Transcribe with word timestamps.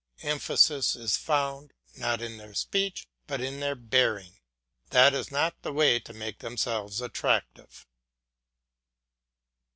Emphasis 0.23 0.95
is 0.95 1.15
found, 1.15 1.73
not 1.95 2.23
in 2.23 2.37
their 2.37 2.55
speech, 2.55 3.05
but 3.27 3.39
in 3.39 3.59
their 3.59 3.75
bearing. 3.75 4.39
That 4.89 5.13
is 5.13 5.29
not 5.29 5.61
the 5.61 5.71
way 5.71 5.99
to 5.99 6.11
make 6.11 6.39
themselves 6.39 7.01
attractive. 7.01 7.85